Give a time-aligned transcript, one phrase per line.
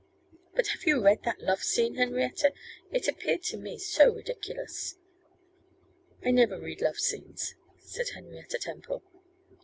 [0.55, 2.53] 'But have you read that love scene, Henrietta?
[2.91, 4.95] It appeared to me so ridiculous!'
[6.25, 9.03] 'I never read love scenes,' said Henrietta Temple.